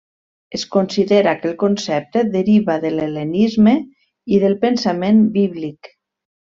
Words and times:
Es 0.59 0.61
considera 0.75 1.33
que 1.41 1.47
el 1.49 1.53
concepte 1.65 2.25
deriva 2.37 2.79
de 2.87 2.93
l'hel·lenisme 2.97 3.77
i 4.39 4.43
del 4.47 4.61
pensament 4.67 5.25
bíblic. 5.41 5.97